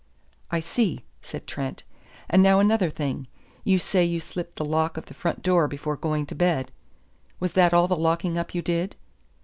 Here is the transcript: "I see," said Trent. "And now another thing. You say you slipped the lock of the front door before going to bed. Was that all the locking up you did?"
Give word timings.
"I 0.49 0.61
see," 0.61 1.01
said 1.21 1.45
Trent. 1.45 1.83
"And 2.27 2.41
now 2.41 2.57
another 2.59 2.89
thing. 2.89 3.27
You 3.63 3.77
say 3.77 4.03
you 4.03 4.19
slipped 4.19 4.55
the 4.55 4.65
lock 4.65 4.97
of 4.97 5.05
the 5.05 5.13
front 5.13 5.43
door 5.43 5.67
before 5.67 5.95
going 5.95 6.25
to 6.25 6.33
bed. 6.33 6.71
Was 7.39 7.51
that 7.51 7.71
all 7.71 7.87
the 7.87 7.95
locking 7.95 8.35
up 8.35 8.55
you 8.55 8.63
did?" 8.63 8.95